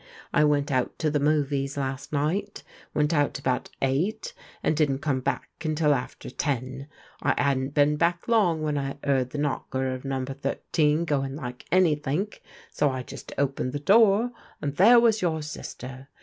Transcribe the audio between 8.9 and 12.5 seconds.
'eard the knocker of iramber 13 going like anythink,